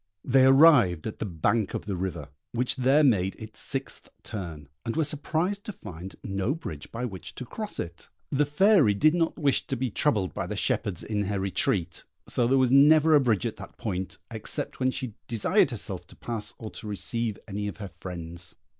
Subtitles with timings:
[0.25, 4.95] They arrived at the bank of the river, which there made its sixth turn, and
[4.95, 8.09] were surprised to find no bridge by which to cross it.
[8.31, 12.47] The Fairy did not wish to be troubled by the shepherds in her retreat, so
[12.47, 16.55] there was never a bridge at that point, except when she desired herself to pass
[16.57, 18.55] or to receive any of her friends.